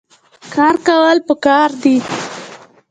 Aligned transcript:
کار 0.53 0.75
کول 0.87 1.17
پکار 1.27 1.69
دي 1.81 1.95